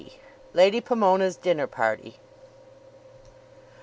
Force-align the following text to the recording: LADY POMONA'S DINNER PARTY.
LADY 0.55 0.81
POMONA'S 0.81 1.35
DINNER 1.35 1.67
PARTY. 1.67 2.17